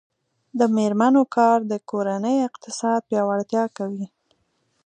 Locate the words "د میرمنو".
0.59-1.23